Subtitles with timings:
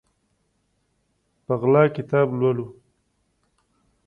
[1.45, 2.67] په غلا کتاب لولو